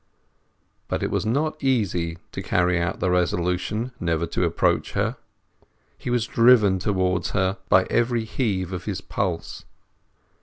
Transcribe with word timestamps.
But 0.87 1.03
it 1.03 1.11
was 1.11 1.27
not 1.27 1.63
easy 1.63 2.17
to 2.31 2.41
carry 2.41 2.81
out 2.81 2.99
the 2.99 3.11
resolution 3.11 3.91
never 3.99 4.25
to 4.25 4.43
approach 4.43 4.93
her. 4.93 5.15
He 5.95 6.09
was 6.09 6.25
driven 6.25 6.79
towards 6.79 7.29
her 7.37 7.59
by 7.69 7.83
every 7.83 8.25
heave 8.25 8.73
of 8.73 8.85
his 8.85 8.99
pulse. 8.99 9.63